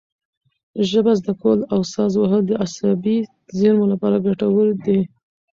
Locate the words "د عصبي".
2.47-3.17